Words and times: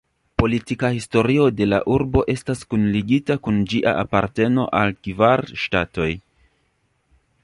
Politika 0.41 0.89
historio 0.93 1.43
de 1.59 1.67
la 1.73 1.79
urbo 1.95 2.23
estas 2.35 2.65
kunligita 2.73 3.37
kun 3.47 3.59
ĝia 3.73 3.93
aparteno 4.05 4.67
al 4.81 4.97
kvar 5.09 5.45
ŝtatoj. 5.65 6.11